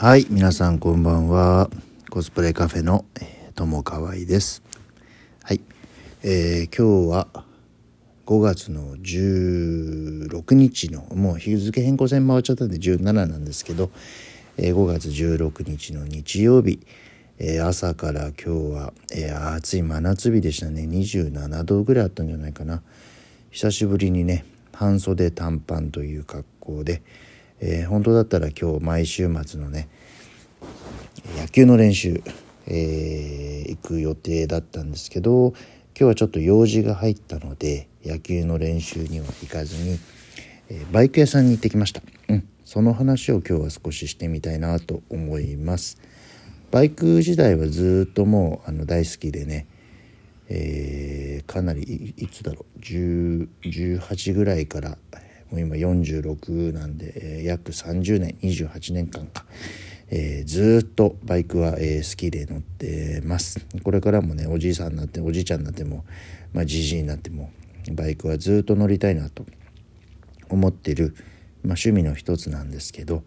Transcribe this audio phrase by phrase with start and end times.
[0.00, 1.68] はい皆さんこんばんは。
[2.08, 3.04] コスプレカフェの
[3.56, 4.62] 友川合です。
[5.42, 5.60] はい、
[6.22, 7.26] えー、今日は
[8.24, 13.90] 5月の16日のもう日付変更線回っちゃったんで17なんですけど、
[14.56, 16.78] えー、5月16日の日曜日、
[17.40, 20.82] えー、朝から今日は、えー、暑い真夏日でしたね。
[20.82, 22.84] 27度ぐらいあったんじゃないかな。
[23.50, 27.02] 久しぶりにね半袖短パンという格好で、
[27.60, 29.88] えー、本当だったら今日毎週末のね
[31.36, 32.22] 野球の練習、
[32.66, 35.56] えー、行く予定だったんですけど今
[35.94, 39.98] 日はちょっと用事が入ったので野球の練習には行かずに、
[40.68, 45.98] えー、バイク屋さんに行ってきました、うん、その話を今日は少ししてみたいなと思います。
[46.70, 49.66] バイク時代はずっともうあの大好きでね
[50.48, 54.96] えー、かなりいつだろう18ぐらいから
[55.50, 59.44] もう今46なんで、えー、約30年28年間か、
[60.10, 63.66] えー、ずっとバイクは、えー、好きで乗ってます。
[63.82, 66.04] これからもねおじいさんになっておじいちゃんになっても
[66.52, 67.50] まあじじいになっても
[67.92, 69.46] バイクはずっと乗りたいなと
[70.50, 71.14] 思ってる、
[71.62, 73.22] まあ、趣味の一つなんですけど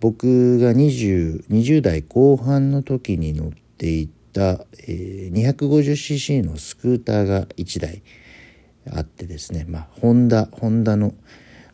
[0.00, 8.02] 僕が 20, 20代後半の時に乗っていた、えー、250cc のスクーターが1台
[8.92, 11.14] あってですねまあホンダホンダの、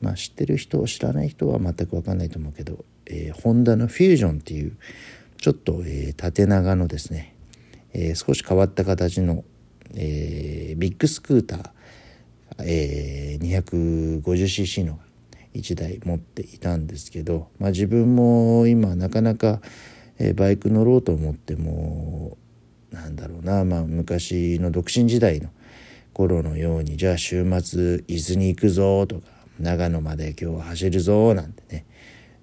[0.00, 4.76] まあ、知ってる人を知らない人は全く分かんないと思うけど、えー、ホンダのフュージョンっていう
[5.38, 7.36] ちょっと、えー、縦長のですね、
[7.92, 9.44] えー、少し変わった形の、
[9.94, 11.70] えー、ビッグスクーター、
[12.64, 14.98] えー、250cc の
[15.54, 19.60] 1台持っていたんですけど、まあ、自分も今なかなか、
[20.18, 22.36] えー、バイク乗ろうと思っても
[22.90, 25.50] なんだろうな、まあ、昔の独身時代の
[26.16, 29.28] 頃のようにじゃあ週末伊豆に行くぞとか
[29.60, 31.84] 長野まで今日は走るぞなんてね。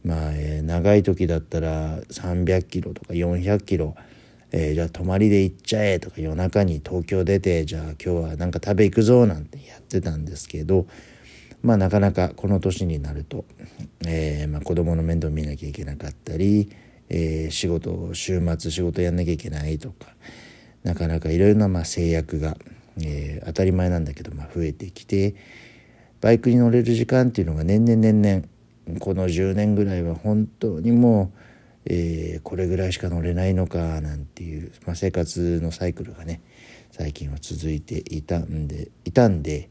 [0.05, 3.95] まあ、えー、長い時だったら300キロとか400キロ、
[4.51, 10.85] えー、じゃあ泊まりで行っちゃえとか夜中に東京出てじゃあ今日はなんか食べ行くぞなんてやってたんですけど
[11.63, 13.45] まあなかなかこの年になると、
[14.05, 16.69] えーまあ、子供の面倒見なきゃいけなかったり、
[17.09, 20.07] えー、仕事週末仕事やんなきゃいけないとか
[20.83, 22.57] なかなかいろいろなまあ制約が
[23.01, 25.35] えー、当たり前なんだけど、まあ、増えてきて
[26.21, 31.31] バイクに乗れる時間っていうのが年々年々この10年ぐらいは本当にも
[31.85, 36.41] う、えー、これぐらいしか乗れないのかなんていう、まあ、生活のサイクルがね
[36.91, 39.69] 最近は続いていたんでいたんで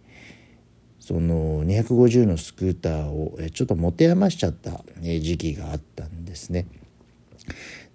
[0.98, 6.66] その250のスクーターをちょっと持て余しちゃった時期があったんですね。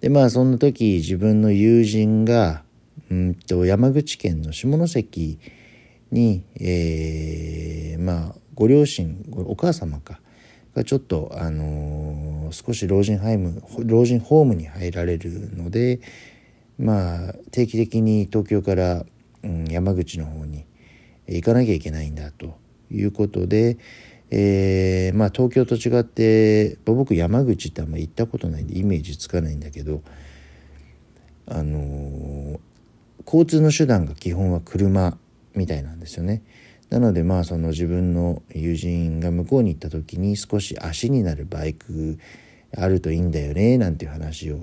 [0.00, 2.62] でまあそんな時自分の友人が
[3.10, 5.38] うんと山口県の下関
[6.10, 10.20] に、えー、まあご両親お母様か
[10.74, 16.00] がちょっと、あのー、少し老人ハイム老人ホームに入られるので
[16.78, 19.04] まあ定期的に東京から、
[19.42, 20.66] うん、山口の方に
[21.26, 22.58] 行かなきゃいけないんだと
[22.90, 23.78] いうことで、
[24.30, 30.02] えー、まあ東京と違って僕山口ってあんま行ったことないんでイメージつかないんだけど
[31.46, 32.60] あのー、
[33.30, 35.18] 交通の手段が基本は車
[35.54, 36.42] みたいなんですよね。
[36.88, 42.18] なのでまあその自分の友人が向こうに行った時に少し足になるバイク
[42.74, 44.58] あるといいんだよねなんていう話を、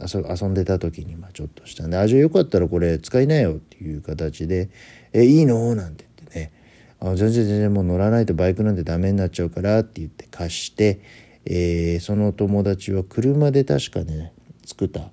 [0.00, 4.70] 遊んでた時にまあちょっとしたんで「あじゃあよかったらこれ使いなよ」っていう形で
[5.12, 6.52] 「えいいの?」なんて言ってね
[7.00, 11.00] あ全然全然もう乗らないとバイクなんてダメになっちゃうからって言って貸して、
[11.44, 14.32] えー、その友達は車で確かね
[14.64, 15.10] 作った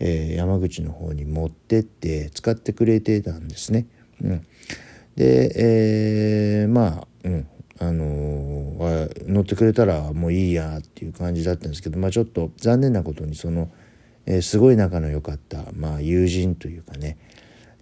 [0.00, 3.86] えー、山口の方に持ってって使ってくれてたんですね。
[4.22, 4.46] うん、
[5.16, 7.48] で、えー、まあ、うん。
[7.80, 13.68] あのー、乗ってくれたらもういいやっていう感じだったんですけど、まあ、ちょっと残念なことにその、
[14.26, 17.18] えー、すごい仲の良かった、まあ、友人というかね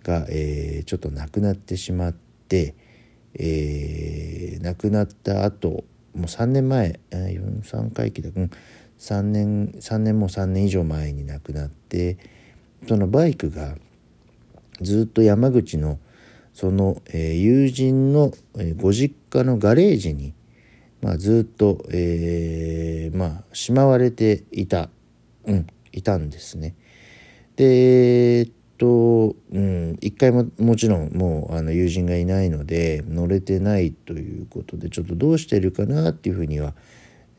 [0.02, 2.74] が、えー、ちょっと亡くなってしまって、
[3.34, 5.84] えー、亡くなった後
[6.14, 8.50] もう3年前43回忌だ、うん、
[8.98, 12.18] 3年3年も3年以上前に亡くなって
[12.88, 13.76] そのバイクが
[14.80, 15.98] ずっと山口の
[16.52, 20.34] その、え、友人の、え、ご実家のガレージに、
[21.00, 24.88] まあ、ずっと、えー、まあしまわれていた、
[25.46, 26.74] うん、いたんですね。
[27.56, 36.74] でえっと、うん、一回ももちろんもうあの友人がいないので乗れてないということでちょっとどうしてるかなっていうふうには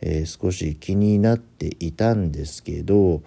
[0.05, 3.23] えー、少し気になっていたんですけど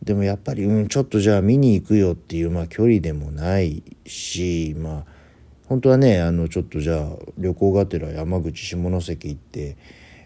[0.00, 5.04] でもやっぱり、うん、ちょっとじゃあ見に行くよっていう、まあ、距離でもないしまあ
[5.66, 9.76] 本当はねあのちょっとじゃあ旅行がてら山口下関行って、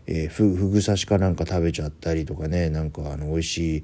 [0.06, 3.82] えー、ふふぐ刺しかなんか食べちゃったりとかねなんかあの美味しい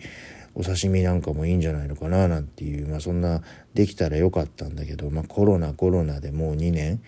[0.55, 3.41] お刺身なんかもいいんじゃないのかななんていう、まあ、そんな
[3.73, 7.01] できたらよかったんだけど、まあ、コロナコロナでもう2年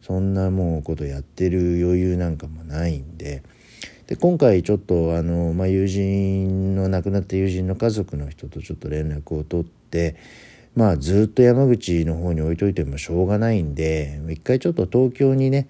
[0.00, 3.42] そんなもうことやってる余裕なんかもないんで
[4.06, 10.16] で今回ちょっとあの、まあ、友人の亡くなった友人の家族の人とちょっと連絡を取って
[10.74, 15.68] まあずっと山口の方に置いといてもしょうがないんで一回ちょっと東京にね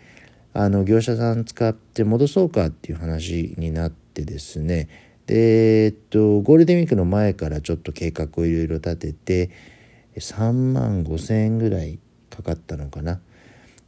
[0.52, 4.88] あの業者さん使って戻そうかっていう話になってですね
[5.26, 9.50] でえっとゴールデンウィークの前からちょっと計画をいろいろ立てて
[10.16, 11.98] 3万5,000円ぐらい
[12.30, 13.20] かかったのかな。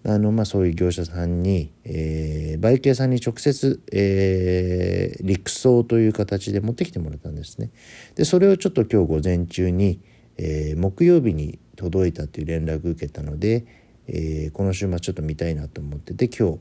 [0.09, 7.71] あのまあ、そういう業者さんに、えー、バイク屋さんに直接、えー、陸送という形で持ってきてもらったんですね。
[8.15, 10.01] でそれをちょっと今日午前中に、
[10.39, 13.67] えー、木曜日に届いたという連絡を受けたので、
[14.07, 16.61] えー、この週末ちょっと見たいなと思ってて今日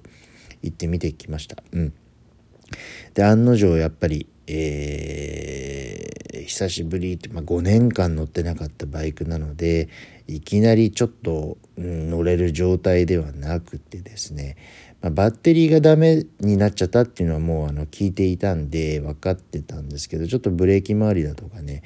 [0.64, 1.58] 行ってみてきました。
[1.72, 1.94] うん、
[3.14, 5.55] で案の定やっぱりえー、
[6.46, 9.90] 久しぶりって、まあ、5年間乗ってなかったバイクなので
[10.28, 14.58] いきなりちょっと、うん、乗れる状態ではなくてですね、
[15.02, 21.84] まあ、バッテリーがダメになっちゃったっていうのはもうあの聞いていたんで分かってたんですけどちょっとブレーキ周りだとかね、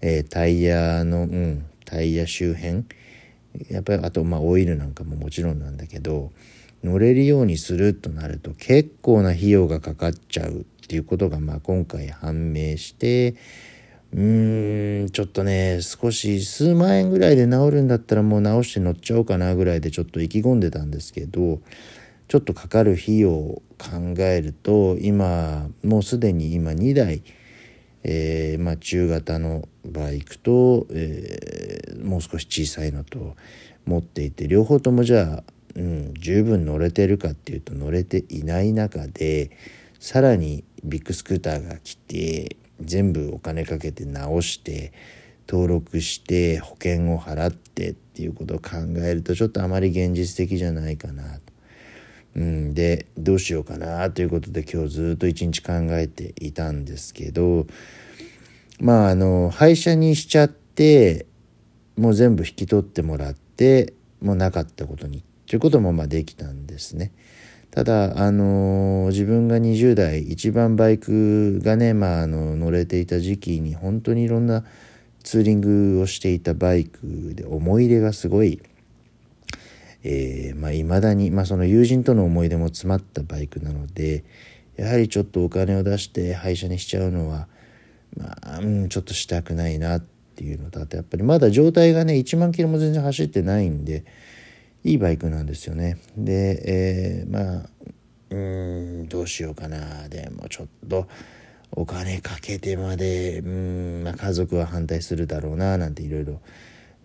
[0.00, 2.84] えー、タイヤの、うん、タイヤ周辺
[3.70, 6.32] やっぱりあとまあオイルなんかももちろんなんだけど
[6.82, 13.36] 乗れるようにするとなると結構な費用がかかっちゃうっていうことがまあ今回判明して
[14.14, 21.60] うーんちょっとね少し数万円ぐらいで治るんだったらもう直して乗っちゃおうかなぐらいでちょっと意気込んでたんですけど
[22.28, 27.22] ちょっとかかる費用を考えると今もうすでに今2台、
[28.04, 33.34] えー、まあ、中型のバイクと、えー、もう少し小さいのと
[33.84, 35.44] 持っていて両方ともじゃあ、
[35.74, 39.50] うん、十分乗れてるかっていうと乗れていない中で
[39.98, 44.92] さらにビッグスクーターが来て全部お金かけて直して
[45.48, 51.40] 登録して保険を払ってっていうことを考えるとちょっとあまり現実的じゃないかなと。
[52.36, 57.68] うん、でどうしようかなということで今日ずっと一日考えていたんですけど
[58.80, 61.26] まああの廃車にしちゃって
[61.96, 67.12] もう全部引き取ってもらってもうなかったことにということもまあできたんですね。
[67.74, 74.64] ただ、あの自分が20代一番バイクがね、まあ、あの乗れていた時期に本当にいろんな
[75.24, 77.00] ツーリングをしていたバイク
[77.34, 78.62] で思い入れがすごい、
[80.04, 84.22] えー、まあ、未だに、まあ、その友人との思い出も詰まったバイクなので
[84.76, 87.48] やはりちょっとお金を出して廃車にしちゃうのは、
[88.16, 90.00] まあ、うん、ちょっとしたくないなっ
[90.36, 94.04] ていうのとあとやっぱりまだ状態がね1万キロも全然走ってないんで。
[94.84, 95.98] いいバイクなんですよね。
[96.16, 97.68] で、えー、まあ
[98.30, 100.08] うんどうしようかな。
[100.08, 101.08] でもちょっと
[101.72, 106.40] お金かけてまでうん、まあ、家族は反対するだろうななんていろいろ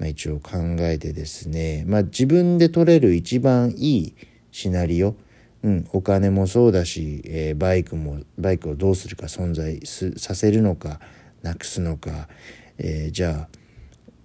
[0.08, 4.16] 一応考えてですね、まあ、自分で取れる一番いい
[4.52, 5.16] シナリオ、
[5.64, 11.00] うん、お金もそうだし、えー、バイクもバイクをどうするか存在させるのか
[11.42, 12.30] なくすのか、
[12.78, 13.50] えー、じゃあ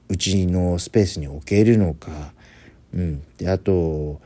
[0.09, 2.35] うちのスペースに置けるのか
[2.95, 4.21] うん、であと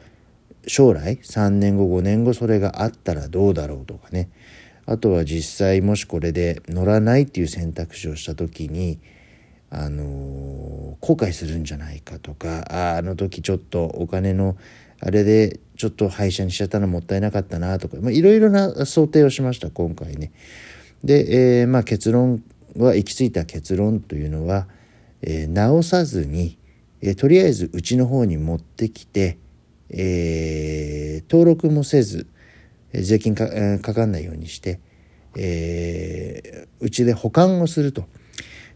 [0.66, 4.30] 将来3年後5年後それがあったらどうだろうとかね
[4.86, 8.98] あとは実際もしこれで乗らないっていう選択肢をした時に
[9.70, 14.56] あの、後悔するんじゃないかとかああの時ちょっとお金の
[15.00, 20.32] あれでちょっと廃車にしちゃったのもったいなかったなとかいろいろな想定をしました今回ね。
[21.04, 22.42] で、えー、まあ、結論
[22.76, 24.66] は行き着いた結論というのは、
[25.22, 26.58] えー、直さずに
[27.00, 29.38] えー、とりあえずうちの方に持ってきて、
[29.90, 32.26] えー、登録もせず
[32.92, 33.48] 税金か,、
[33.80, 34.80] かんないようにして
[35.36, 38.04] えー、うちで保管をすると。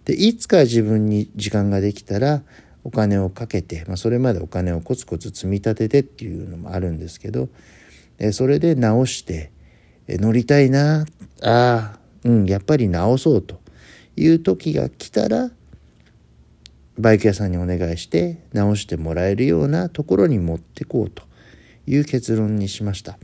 [0.05, 2.43] でいつか自分に時間ができたら
[2.83, 7.49] お金をかけて、まあ、それまでお金をコツコツ積み立ててっていうのもあるんですけど、
[8.19, 9.53] え、それで直して、
[10.09, 11.07] え、乗りたいな
[11.43, 13.61] ああうんやっぱり直そうと
[14.17, 15.51] いう時が来たら
[16.99, 21.23] バイク屋さんにお願いして直してもらえるようなところに持ってこうと
[21.87, 23.19] いう結論にしました。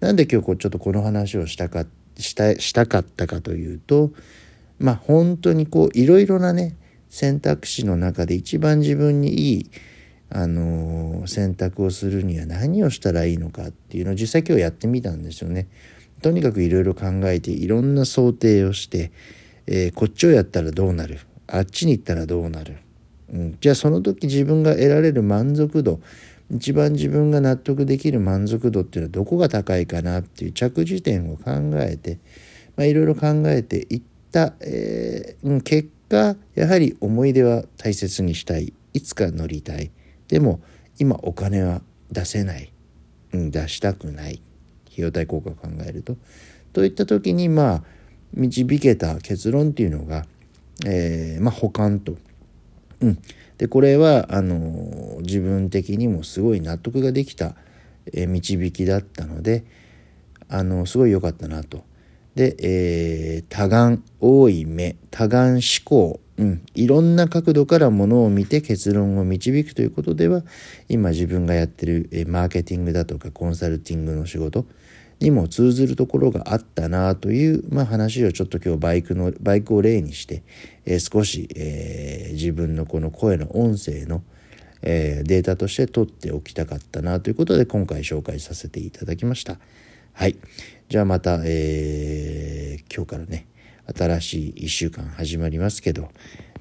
[0.00, 1.84] なんで今日ちょっとこの話をしたか
[2.16, 4.10] したしたかったかというと
[4.78, 6.76] まあ本当にこういろいろなね
[7.08, 9.70] 選択肢の中で一番自分にいい
[10.32, 15.66] あのー、選択をするには何をしたらいいのかっていうのを実際今日やってみたんですよね。
[16.22, 19.10] とにかくいろいろ考えていろんな想定をして、
[19.66, 22.76] えー、こっちをやったらどうなるあっちに行ったらどうなる
[23.32, 26.00] うん、じゃあその時自分が得られる満足度
[26.52, 32.18] 一番自分が納得できる満足度っていうのはどこが高いかなっていう着地点を考えて、
[32.78, 38.72] いろいろ考えていった、えー、結果やはり思い出は大切にしたい。
[38.92, 39.92] いつか乗りたい。
[40.26, 40.60] でも
[40.98, 42.72] 今お金は出せない、
[43.32, 44.42] うん、出したくない。
[44.86, 46.16] 費用対効果を考えると。
[46.72, 47.82] といった時にまあ
[48.34, 50.26] 導けた結論っていうのが、
[50.84, 52.16] えー、まあ保管と。
[53.00, 53.18] うん、
[53.58, 57.54] でこれはあの自分的にもすごい納得ができた、
[58.12, 59.64] え、導きだったので
[60.48, 61.84] あのすごい良かったなと。
[62.34, 70.42] で、えー、多眼多い目多眼思考、うん、いろんな角度からものを見て結論を導くということでは
[70.88, 74.64] 今自分がやってる、え、マーケティングだとかコンサルティングの仕事
[75.20, 80.42] にも通ずるところがあったなという、まあ、話をちょっと今日バイクのバイクを例にして、
[80.86, 84.22] えー、少し、えー、自分のこの声の音声の、
[84.82, 89.58] えー、データとして取っておきたかったなということで今回紹介させていただきました。
[90.14, 90.36] はい。
[90.88, 93.46] じゃあまた、えー、今日からね、
[93.94, 96.08] 新しい1週間始まりますけど、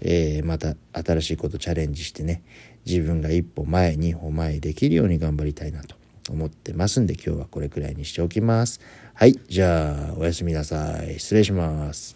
[0.02, 2.44] えー、また新しいことチャレンジしてね、
[2.86, 5.99] 自分が一歩前、二歩前できるように頑張りたいなと
[6.30, 8.80] 思ってますんで、今日はこれくらいにしておきます。
[9.14, 9.40] はい。
[9.50, 11.20] じゃあ、おやすみなさい。
[11.20, 12.16] 失礼します。